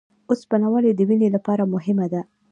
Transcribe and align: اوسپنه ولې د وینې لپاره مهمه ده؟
اوسپنه 0.29 0.67
ولې 0.73 0.91
د 0.95 0.99
وینې 1.09 1.29
لپاره 1.35 1.63
مهمه 1.73 2.05
ده؟ 2.13 2.21